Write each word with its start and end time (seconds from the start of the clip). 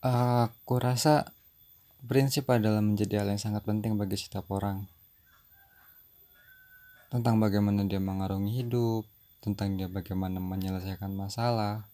Aku 0.00 0.80
rasa 0.80 1.28
prinsip 2.08 2.48
adalah 2.48 2.80
menjadi 2.80 3.20
hal 3.20 3.36
yang 3.36 3.42
sangat 3.42 3.68
penting 3.68 4.00
bagi 4.00 4.16
setiap 4.16 4.48
orang. 4.48 4.88
Tentang 7.12 7.36
bagaimana 7.36 7.84
dia 7.84 8.00
mengarungi 8.00 8.64
hidup, 8.64 9.04
tentang 9.44 9.76
dia 9.76 9.92
bagaimana 9.92 10.40
menyelesaikan 10.40 11.12
masalah, 11.12 11.84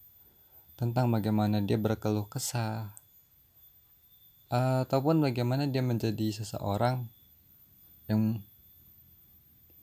tentang 0.79 1.11
bagaimana 1.11 1.59
dia 1.59 1.75
berkeluh 1.75 2.31
kesah, 2.31 2.95
ataupun 4.47 5.19
bagaimana 5.19 5.67
dia 5.67 5.83
menjadi 5.83 6.31
seseorang 6.31 7.11
yang 8.07 8.39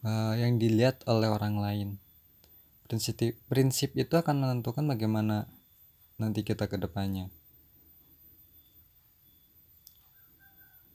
uh, 0.00 0.32
yang 0.32 0.56
dilihat 0.56 1.04
oleh 1.04 1.28
orang 1.28 1.60
lain. 1.60 1.88
Prinsip 2.88 3.20
prinsip 3.52 3.92
itu 4.00 4.16
akan 4.16 4.48
menentukan 4.48 4.88
bagaimana 4.88 5.44
nanti 6.16 6.40
kita 6.40 6.72
ke 6.72 6.80
depannya. 6.80 7.28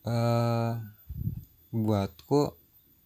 Uh, 0.09 0.73
buatku 1.69 2.57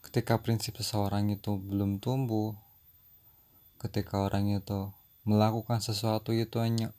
ketika 0.08 0.40
prinsip 0.40 0.80
seseorang 0.80 1.36
itu 1.36 1.60
belum 1.60 2.00
tumbuh, 2.00 2.56
ketika 3.76 4.24
orang 4.24 4.56
itu 4.56 4.88
melakukan 5.28 5.84
sesuatu 5.84 6.32
itu 6.32 6.64
hanya 6.64 6.96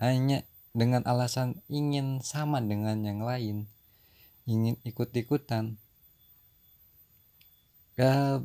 hanya 0.00 0.40
dengan 0.72 1.04
alasan 1.04 1.60
ingin 1.68 2.24
sama 2.24 2.64
dengan 2.64 3.04
yang 3.04 3.20
lain, 3.20 3.68
ingin 4.48 4.80
ikut-ikutan, 4.88 5.76
ya 8.00 8.40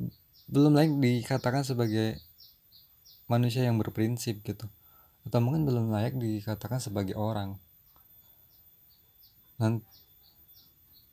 belum 0.52 0.76
lagi 0.76 0.91
dikatakan 0.91 1.63
sebagai 1.63 2.20
manusia 3.32 3.63
yang 3.63 3.80
berprinsip 3.80 4.44
gitu 4.44 4.68
atau 5.23 5.40
mungkin 5.40 5.63
belum 5.63 5.88
layak 5.88 6.20
dikatakan 6.20 6.84
sebagai 6.84 7.16
orang. 7.16 7.55
Dan 9.55 9.88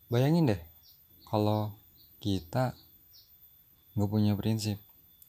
bayangin 0.09 0.48
deh 0.48 0.62
kalau 1.28 1.77
kita 2.19 2.73
nggak 3.92 4.09
punya 4.09 4.33
prinsip 4.33 4.81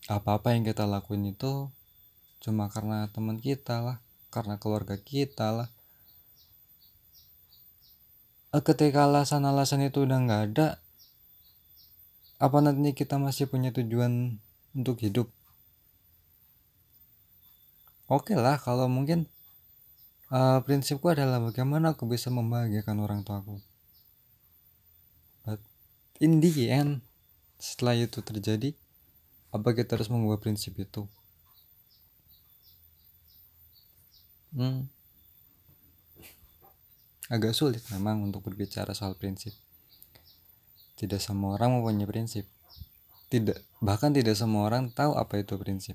apa-apa 0.07 0.55
yang 0.55 0.63
kita 0.63 0.87
lakuin 0.87 1.27
itu 1.27 1.67
cuma 2.39 2.71
karena 2.71 3.11
teman 3.11 3.43
kita 3.43 3.83
lah 3.83 3.97
karena 4.31 4.55
keluarga 4.55 4.95
kita 4.95 5.51
lah. 5.51 5.69
Eh, 8.49 8.63
ketika 8.65 9.05
alasan-alasan 9.05 9.85
itu 9.85 10.07
udah 10.07 10.17
nggak 10.25 10.41
ada 10.53 10.67
apa 12.39 12.57
nanti 12.63 12.95
kita 12.95 13.19
masih 13.19 13.51
punya 13.51 13.69
tujuan 13.75 14.39
untuk 14.73 14.97
hidup? 15.03 15.27
Oke 18.09 18.33
okay 18.33 18.37
lah 18.39 18.57
kalau 18.57 18.89
mungkin 18.89 19.29
uh, 20.33 20.63
prinsipku 20.65 21.13
adalah 21.13 21.37
bagaimana 21.37 21.93
aku 21.93 22.09
bisa 22.09 22.33
membahagiakan 22.33 22.97
orang 23.05 23.21
tuaku 23.21 23.61
in 26.19 26.43
the 26.43 26.67
end 26.67 26.99
setelah 27.59 27.95
itu 27.95 28.19
terjadi 28.19 28.75
apa 29.49 29.73
kita 29.73 29.97
harus 29.97 30.11
mengubah 30.11 30.37
prinsip 30.39 30.77
itu? 30.77 31.07
Hmm. 34.49 34.89
agak 37.29 37.53
sulit 37.53 37.85
memang 37.93 38.25
untuk 38.25 38.41
berbicara 38.41 38.97
soal 38.97 39.13
prinsip. 39.13 39.53
Tidak 40.97 41.21
semua 41.21 41.53
orang 41.53 41.77
mempunyai 41.77 42.09
prinsip. 42.09 42.49
Tidak 43.29 43.77
bahkan 43.77 44.09
tidak 44.09 44.33
semua 44.33 44.65
orang 44.65 44.89
tahu 44.89 45.13
apa 45.13 45.37
itu 45.37 45.53
prinsip. 45.61 45.93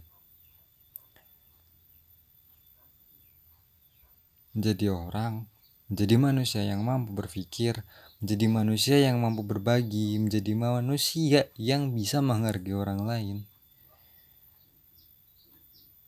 Menjadi 4.55 4.95
orang 4.95 5.51
menjadi 5.95 6.19
manusia 6.19 6.67
yang 6.67 6.83
mampu 6.83 7.15
berpikir 7.15 7.87
menjadi 8.19 8.47
manusia 8.51 8.97
yang 8.99 9.23
mampu 9.23 9.47
berbagi, 9.47 10.17
menjadi 10.17 10.57
manusia 10.59 11.47
yang 11.55 11.95
bisa 11.95 12.19
menghargai 12.19 12.73
orang 12.73 13.05
lain. 13.07 13.37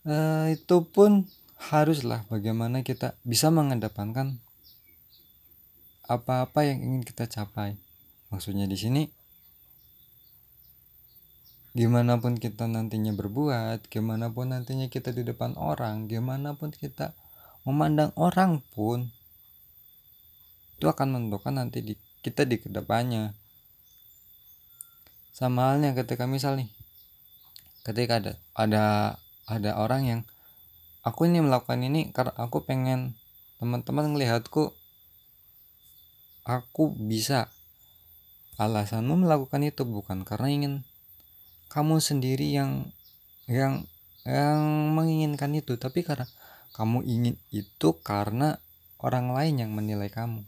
Uh, 0.02 0.50
itu 0.50 0.80
pun 0.91 1.30
haruslah 1.70 2.26
bagaimana 2.32 2.80
kita 2.80 3.20
bisa 3.20 3.52
mengedepankan 3.54 4.42
apa-apa 6.08 6.66
yang 6.66 6.82
ingin 6.82 7.03
kita 7.04 7.28
capai. 7.28 7.78
Maksudnya 8.32 8.64
di 8.64 8.80
sini 8.80 9.03
gimana 11.76 12.16
pun 12.16 12.41
kita 12.41 12.64
nantinya 12.64 13.12
berbuat, 13.12 13.92
gimana 13.92 14.32
pun 14.32 14.50
nantinya 14.50 14.91
kita 14.91 15.12
di 15.12 15.20
depan 15.20 15.53
orang, 15.60 16.08
gimana 16.08 16.56
pun 16.56 16.72
kita 16.72 17.12
memandang 17.68 18.16
orang 18.16 18.64
pun 18.72 19.12
itu 20.76 20.87
akan 20.87 21.16
menentukan 21.16 21.56
nanti 21.56 21.81
di 21.81 21.94
kita 22.20 22.44
di 22.44 22.60
ke 22.60 22.69
depannya. 22.69 23.32
Sama 25.32 25.72
halnya 25.72 25.92
ketika 25.92 26.25
misal 26.25 26.56
nih 26.56 26.72
ketika 27.87 28.19
ada 28.19 28.32
ada 28.59 28.84
ada 29.47 29.70
orang 29.78 30.03
yang 30.03 30.20
aku 31.06 31.31
ini 31.31 31.38
melakukan 31.38 31.86
ini 31.86 32.10
karena 32.10 32.34
aku 32.34 32.66
pengen 32.66 33.15
teman-teman 33.62 34.10
melihatku 34.10 34.75
aku 36.42 36.91
bisa 36.98 37.47
alasanmu 38.59 39.22
melakukan 39.22 39.62
itu 39.62 39.86
bukan 39.86 40.26
karena 40.26 40.50
ingin 40.50 40.75
kamu 41.70 42.03
sendiri 42.03 42.50
yang 42.50 42.91
yang 43.47 43.86
yang 44.26 44.59
menginginkan 44.98 45.54
itu 45.54 45.78
tapi 45.78 46.03
karena 46.03 46.26
kamu 46.75 47.06
ingin 47.06 47.38
itu 47.54 47.94
karena 48.03 48.59
orang 48.98 49.31
lain 49.31 49.62
yang 49.62 49.70
menilai 49.70 50.10
kamu 50.10 50.42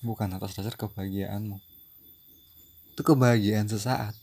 bukan 0.00 0.32
atas 0.36 0.56
dasar 0.56 0.74
kebahagiaanmu. 0.76 1.60
Itu 2.96 3.02
kebahagiaan 3.04 3.68
sesaat. 3.68 4.16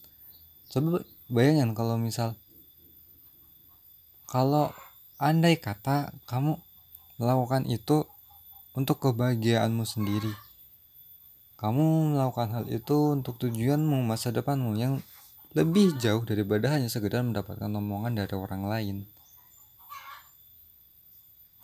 Coba 0.74 1.06
bayangin 1.30 1.72
kalau 1.78 1.96
misal 1.96 2.36
kalau 4.28 4.76
andai 5.22 5.56
kata 5.56 6.12
kamu 6.28 6.60
melakukan 7.22 7.64
itu 7.70 8.04
untuk 8.76 9.00
kebahagiaanmu 9.00 9.88
sendiri. 9.88 10.34
Kamu 11.58 12.14
melakukan 12.14 12.54
hal 12.54 12.66
itu 12.70 13.18
untuk 13.18 13.42
tujuanmu 13.42 14.06
masa 14.06 14.30
depanmu 14.30 14.78
yang 14.78 15.02
lebih 15.58 15.98
jauh 15.98 16.22
daripada 16.22 16.70
hanya 16.70 16.86
sekedar 16.86 17.26
mendapatkan 17.26 17.66
omongan 17.66 18.14
dari 18.14 18.36
orang 18.38 18.70
lain. 18.70 18.98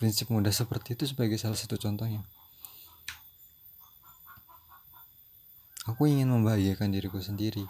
Prinsip 0.01 0.33
mudah 0.33 0.49
seperti 0.49 0.97
itu 0.97 1.13
sebagai 1.13 1.37
salah 1.37 1.59
satu 1.59 1.77
contohnya 1.77 2.25
Aku 5.83 6.07
ingin 6.07 6.31
membahagiakan 6.31 6.95
diriku 6.95 7.19
sendiri. 7.19 7.67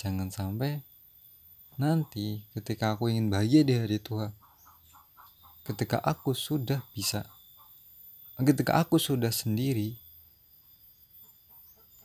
Jangan 0.00 0.32
sampai 0.32 0.80
nanti 1.76 2.48
ketika 2.56 2.96
aku 2.96 3.12
ingin 3.12 3.28
bahagia 3.28 3.60
di 3.60 3.76
hari 3.76 4.00
tua, 4.00 4.32
ketika 5.68 6.00
aku 6.00 6.32
sudah 6.32 6.80
bisa, 6.96 7.28
ketika 8.40 8.80
aku 8.80 8.96
sudah 8.96 9.28
sendiri, 9.28 10.00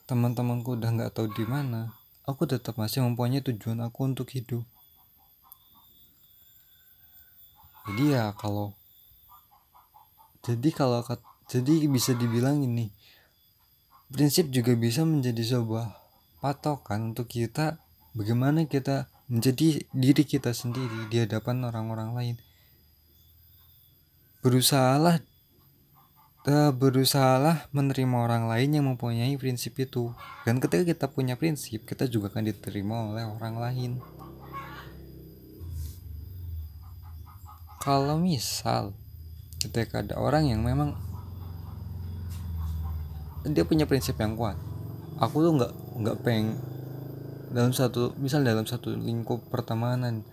teman-temanku 0.04 0.76
udah 0.76 0.92
nggak 0.92 1.16
tahu 1.16 1.32
di 1.32 1.48
mana, 1.48 1.96
aku 2.28 2.44
tetap 2.44 2.76
masih 2.76 3.08
mempunyai 3.08 3.40
tujuan 3.40 3.80
aku 3.88 4.04
untuk 4.04 4.36
hidup. 4.36 4.68
Jadi 7.88 8.20
ya 8.20 8.36
kalau 8.36 8.76
jadi 10.44 10.70
kalau 10.76 11.00
jadi 11.48 11.88
bisa 11.88 12.12
dibilang 12.12 12.60
ini 12.68 12.92
prinsip 14.14 14.54
juga 14.54 14.78
bisa 14.78 15.02
menjadi 15.02 15.58
sebuah 15.58 15.90
patokan 16.38 17.18
untuk 17.18 17.34
kita 17.34 17.82
bagaimana 18.14 18.70
kita 18.70 19.10
menjadi 19.26 19.82
diri 19.90 20.22
kita 20.22 20.54
sendiri 20.54 21.10
di 21.10 21.18
hadapan 21.18 21.66
orang-orang 21.66 22.14
lain. 22.14 22.36
Berusahalah 24.46 25.18
uh, 26.46 26.70
berusahalah 26.70 27.66
menerima 27.74 28.14
orang 28.14 28.46
lain 28.46 28.70
yang 28.78 28.86
mempunyai 28.86 29.34
prinsip 29.42 29.74
itu. 29.82 30.14
Dan 30.46 30.62
ketika 30.62 30.86
kita 30.86 31.06
punya 31.10 31.34
prinsip 31.34 31.82
kita 31.90 32.06
juga 32.06 32.30
akan 32.30 32.54
diterima 32.54 33.10
oleh 33.10 33.26
orang 33.26 33.58
lain. 33.58 33.92
Kalau 37.82 38.22
misal 38.22 38.94
ketika 39.58 40.06
ada 40.06 40.22
orang 40.22 40.54
yang 40.54 40.62
memang 40.62 41.13
dia 43.48 43.64
punya 43.68 43.84
prinsip 43.84 44.16
yang 44.20 44.40
kuat. 44.40 44.56
Aku 45.20 45.44
tuh 45.44 45.54
nggak 45.60 45.74
nggak 46.04 46.18
peng 46.24 46.56
dalam 47.54 47.76
satu 47.76 48.16
misal 48.18 48.42
dalam 48.42 48.66
satu 48.66 48.98
lingkup 48.98 49.46
pertemanan 49.54 50.26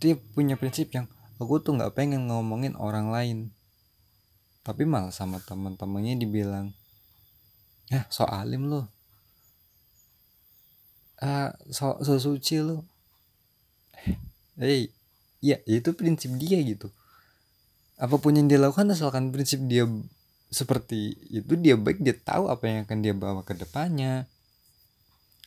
dia 0.00 0.16
punya 0.32 0.56
prinsip 0.56 0.88
yang 0.96 1.04
aku 1.36 1.60
tuh 1.60 1.76
nggak 1.76 1.92
pengen 1.92 2.30
ngomongin 2.30 2.78
orang 2.78 3.10
lain. 3.10 3.38
Tapi 4.64 4.88
malah 4.88 5.12
sama 5.12 5.42
teman-temannya 5.44 6.16
dibilang 6.16 6.72
ya 7.92 8.08
so 8.08 8.24
alim 8.24 8.64
lo 8.72 8.88
ah 11.20 11.52
so, 11.68 12.00
so 12.00 12.16
suci 12.16 12.64
lo 12.64 12.80
hey 14.56 14.88
ya 15.44 15.60
itu 15.68 15.92
prinsip 15.92 16.32
dia 16.40 16.56
gitu. 16.64 16.88
Apa 18.00 18.16
pun 18.18 18.34
yang 18.34 18.48
dia 18.48 18.56
lakukan 18.56 18.88
asalkan 18.90 19.30
prinsip 19.30 19.60
dia 19.68 19.84
seperti 20.52 21.16
itu 21.30 21.54
dia 21.58 21.76
baik 21.76 22.00
dia 22.00 22.16
tahu 22.16 22.48
apa 22.48 22.64
yang 22.66 22.78
akan 22.84 22.98
dia 23.00 23.14
bawa 23.16 23.42
ke 23.42 23.56
depannya. 23.56 24.28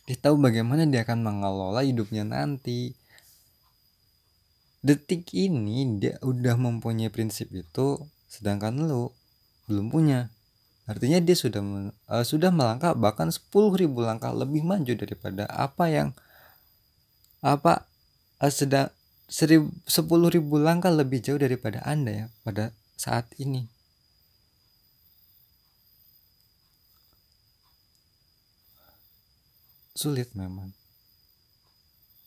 Dia 0.08 0.18
tahu 0.18 0.40
bagaimana 0.40 0.88
dia 0.88 1.04
akan 1.04 1.20
mengelola 1.24 1.84
hidupnya 1.84 2.24
nanti. 2.24 2.96
Detik 4.82 5.34
ini 5.36 6.00
dia 6.00 6.16
udah 6.24 6.56
mempunyai 6.56 7.12
prinsip 7.12 7.52
itu 7.52 8.00
sedangkan 8.32 8.88
lu 8.88 9.12
belum 9.68 9.92
punya. 9.92 10.32
Artinya 10.88 11.20
dia 11.20 11.36
sudah 11.36 11.60
uh, 12.08 12.24
sudah 12.24 12.48
melangkah 12.48 12.96
bahkan 12.96 13.28
10.000 13.28 13.52
langkah 14.00 14.32
lebih 14.32 14.64
maju 14.64 14.94
daripada 14.96 15.44
apa 15.52 15.92
yang 15.92 16.16
apa 17.44 17.84
uh, 18.40 18.54
sedang 18.54 18.90
sepuluh 19.28 20.32
ribu 20.32 20.56
langkah 20.56 20.88
lebih 20.88 21.20
jauh 21.20 21.36
daripada 21.36 21.84
anda 21.84 22.12
ya 22.16 22.26
pada 22.48 22.72
saat 22.96 23.28
ini 23.36 23.68
sulit 29.98 30.30
memang. 30.38 30.70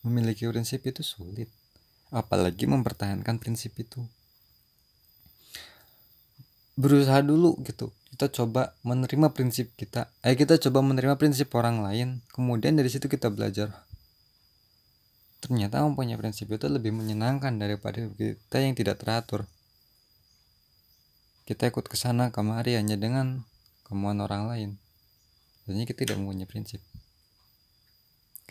Memiliki 0.03 0.43
prinsip 0.51 0.83
itu 0.83 1.01
sulit. 1.01 1.47
Apalagi 2.11 2.67
mempertahankan 2.67 3.39
prinsip 3.39 3.71
itu. 3.79 4.03
Berusaha 6.75 7.23
dulu 7.23 7.55
gitu. 7.63 7.95
Kita 8.11 8.27
coba 8.27 8.75
menerima 8.83 9.31
prinsip 9.31 9.71
kita. 9.79 10.11
Eh 10.19 10.35
kita 10.35 10.59
coba 10.59 10.83
menerima 10.83 11.15
prinsip 11.15 11.55
orang 11.55 11.79
lain. 11.79 12.19
Kemudian 12.35 12.75
dari 12.75 12.91
situ 12.91 13.07
kita 13.07 13.31
belajar. 13.31 13.71
Ternyata 15.39 15.81
mempunyai 15.87 16.19
prinsip 16.19 16.51
itu 16.51 16.67
lebih 16.67 16.91
menyenangkan 16.91 17.55
daripada 17.55 18.03
kita 18.19 18.57
yang 18.61 18.75
tidak 18.75 18.99
teratur. 18.99 19.47
Kita 21.47 21.71
ikut 21.71 21.87
ke 21.87 21.97
sana 21.97 22.29
kemari 22.29 22.77
hanya 22.77 22.99
dengan 22.99 23.47
kemauan 23.87 24.21
orang 24.21 24.43
lain. 24.51 24.69
Jadi 25.65 25.87
kita 25.87 25.99
tidak 26.05 26.21
mempunyai 26.21 26.45
prinsip 26.45 26.83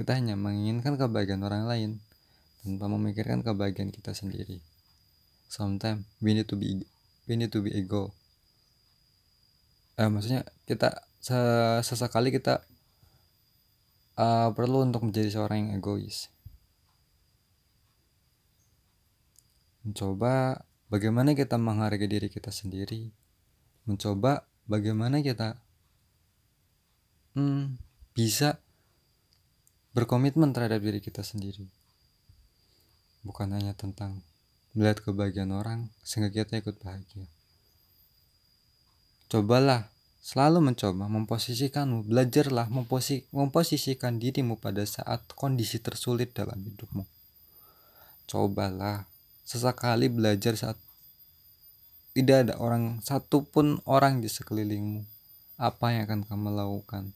kita 0.00 0.17
hanya 0.17 0.32
menginginkan 0.32 0.97
kebahagiaan 0.97 1.44
orang 1.44 1.69
lain 1.69 1.91
tanpa 2.64 2.88
memikirkan 2.88 3.44
kebahagiaan 3.44 3.93
kita 3.93 4.17
sendiri. 4.17 4.64
Sometimes 5.52 6.08
we 6.25 6.32
need 6.32 6.49
to 6.49 6.56
be 6.56 6.88
we 7.29 7.37
need 7.37 7.52
to 7.52 7.61
be 7.61 7.69
ego. 7.76 8.17
Eh, 10.00 10.08
maksudnya 10.08 10.49
kita 10.64 11.05
sesekali 11.85 12.32
kita 12.32 12.64
uh, 14.17 14.49
perlu 14.56 14.88
untuk 14.88 15.05
menjadi 15.05 15.29
seorang 15.37 15.69
yang 15.69 15.85
egois. 15.85 16.32
Mencoba 19.85 20.64
bagaimana 20.88 21.37
kita 21.37 21.61
menghargai 21.61 22.08
diri 22.08 22.32
kita 22.32 22.49
sendiri. 22.49 23.12
Mencoba 23.85 24.49
bagaimana 24.64 25.20
kita 25.20 25.61
hmm, 27.37 27.76
bisa 28.17 28.64
berkomitmen 29.91 30.55
terhadap 30.55 30.83
diri 30.83 31.03
kita 31.03 31.27
sendiri. 31.27 31.67
Bukan 33.27 33.51
hanya 33.53 33.75
tentang 33.75 34.23
melihat 34.73 35.03
kebahagiaan 35.03 35.51
orang 35.51 35.91
sehingga 36.07 36.31
kita 36.31 36.63
ikut 36.63 36.79
bahagia. 36.79 37.27
Cobalah 39.31 39.91
selalu 40.23 40.73
mencoba 40.73 41.07
memposisikanmu, 41.07 42.07
belajarlah 42.07 42.67
memposi 42.71 43.27
memposisikan 43.31 44.19
dirimu 44.19 44.59
pada 44.59 44.83
saat 44.87 45.23
kondisi 45.35 45.79
tersulit 45.83 46.35
dalam 46.35 46.59
hidupmu. 46.63 47.07
Cobalah 48.31 49.07
sesekali 49.43 50.07
belajar 50.07 50.55
saat 50.55 50.79
tidak 52.11 52.47
ada 52.47 52.55
orang 52.59 52.99
satupun 53.03 53.79
orang 53.87 54.19
di 54.19 54.27
sekelilingmu. 54.27 55.07
Apa 55.63 55.95
yang 55.95 56.11
akan 56.11 56.21
kamu 56.27 56.49
lakukan? 56.55 57.15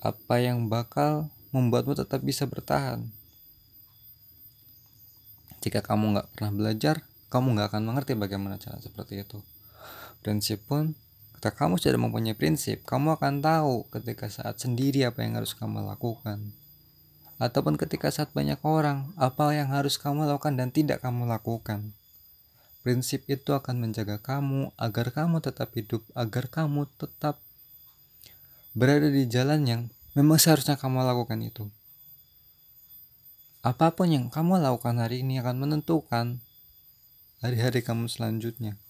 Apa 0.00 0.40
yang 0.40 0.72
bakal 0.72 1.28
membuatmu 1.52 1.92
tetap 1.92 2.24
bisa 2.24 2.48
bertahan. 2.48 3.04
Jika 5.60 5.84
kamu 5.84 6.16
nggak 6.16 6.28
pernah 6.32 6.52
belajar, 6.56 7.04
kamu 7.28 7.52
nggak 7.52 7.68
akan 7.68 7.82
mengerti 7.84 8.16
bagaimana 8.16 8.56
cara 8.56 8.80
seperti 8.80 9.20
itu. 9.20 9.44
Prinsip 10.24 10.64
pun, 10.64 10.96
ketika 11.36 11.68
kamu 11.68 11.76
sudah 11.76 12.00
mempunyai 12.00 12.32
prinsip, 12.32 12.80
kamu 12.88 13.20
akan 13.20 13.44
tahu 13.44 13.84
ketika 13.92 14.32
saat 14.32 14.56
sendiri 14.56 15.04
apa 15.04 15.20
yang 15.20 15.36
harus 15.36 15.52
kamu 15.52 15.84
lakukan. 15.84 16.56
Ataupun 17.36 17.76
ketika 17.76 18.08
saat 18.08 18.32
banyak 18.32 18.60
orang, 18.64 19.12
apa 19.20 19.52
yang 19.52 19.68
harus 19.68 20.00
kamu 20.00 20.28
lakukan 20.28 20.56
dan 20.56 20.72
tidak 20.72 21.04
kamu 21.04 21.28
lakukan. 21.28 21.92
Prinsip 22.80 23.28
itu 23.28 23.52
akan 23.52 23.84
menjaga 23.84 24.16
kamu 24.16 24.72
agar 24.80 25.12
kamu 25.12 25.44
tetap 25.44 25.76
hidup, 25.76 26.00
agar 26.16 26.48
kamu 26.48 26.88
tetap 26.96 27.36
berada 28.74 29.10
di 29.10 29.26
jalan 29.26 29.66
yang 29.66 29.82
memang 30.14 30.38
seharusnya 30.38 30.78
kamu 30.78 31.02
lakukan 31.02 31.40
itu. 31.42 31.66
Apa 33.60 33.92
pun 33.92 34.08
yang 34.08 34.26
kamu 34.32 34.62
lakukan 34.62 34.96
hari 34.96 35.20
ini 35.20 35.36
akan 35.42 35.60
menentukan 35.60 36.40
hari-hari 37.44 37.84
kamu 37.84 38.08
selanjutnya. 38.08 38.80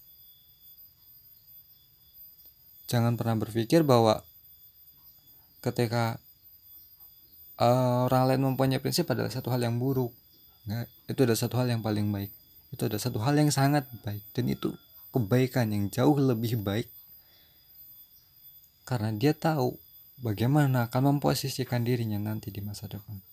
Jangan 2.86 3.14
pernah 3.14 3.38
berpikir 3.38 3.82
bahwa 3.86 4.22
ketika 5.62 6.18
uh, 7.58 8.06
orang 8.10 8.30
lain 8.30 8.42
mempunyai 8.50 8.82
prinsip 8.82 9.06
adalah 9.10 9.30
satu 9.30 9.50
hal 9.50 9.62
yang 9.62 9.78
buruk. 9.78 10.10
Nggak, 10.66 10.86
itu 11.08 11.20
adalah 11.24 11.40
satu 11.40 11.54
hal 11.58 11.66
yang 11.70 11.82
paling 11.82 12.06
baik. 12.10 12.30
Itu 12.70 12.86
adalah 12.86 13.02
satu 13.02 13.18
hal 13.22 13.34
yang 13.38 13.50
sangat 13.50 13.86
baik 14.06 14.22
dan 14.34 14.46
itu 14.50 14.74
kebaikan 15.10 15.74
yang 15.74 15.90
jauh 15.90 16.14
lebih 16.14 16.62
baik 16.62 16.86
karena 18.90 19.14
dia 19.14 19.30
tahu 19.30 19.78
bagaimana 20.18 20.90
akan 20.90 21.14
memposisikan 21.14 21.86
dirinya 21.86 22.18
nanti 22.18 22.50
di 22.50 22.58
masa 22.58 22.90
depan. 22.90 23.29